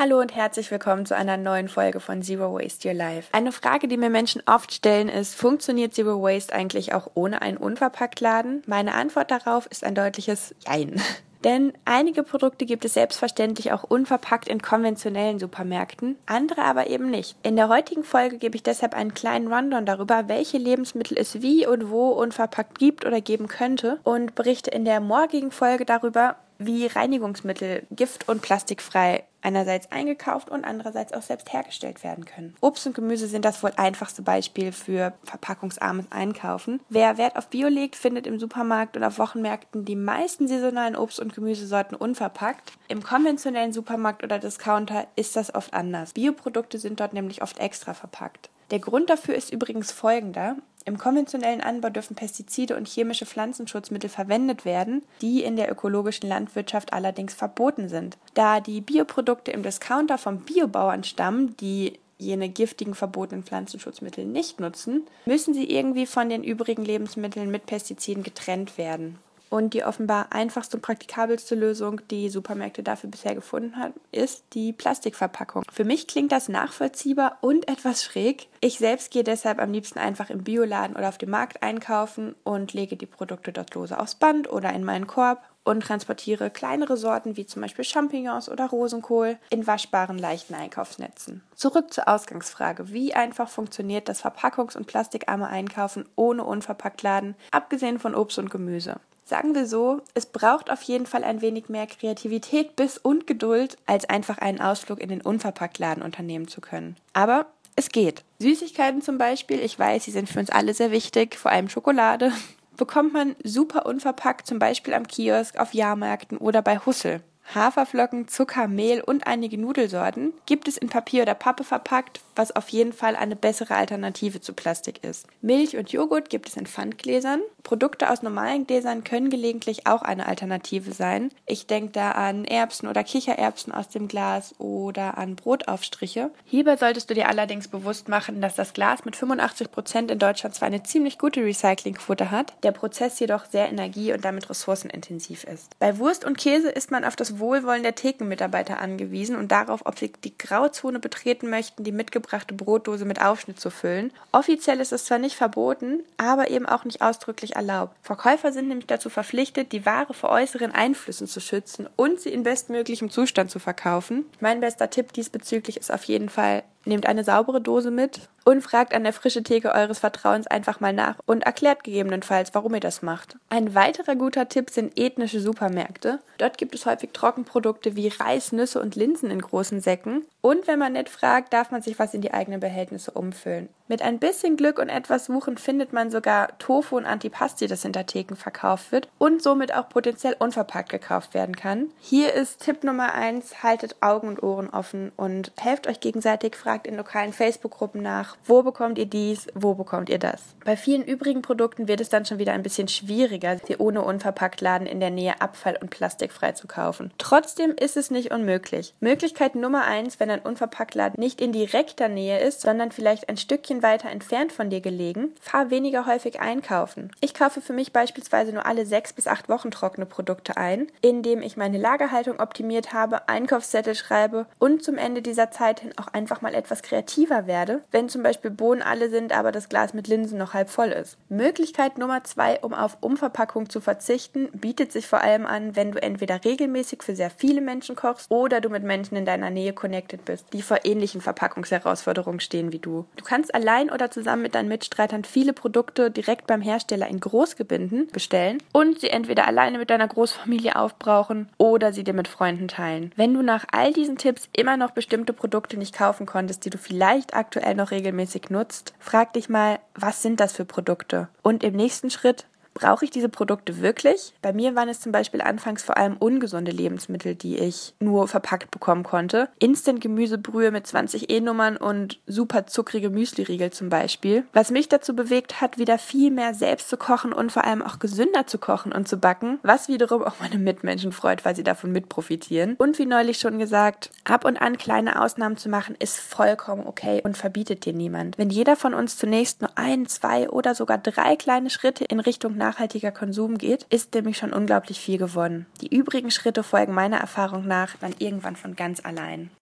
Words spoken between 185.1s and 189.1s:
Suchen findet man sogar Tofu und Antipasti, das hinter Theken verkauft wird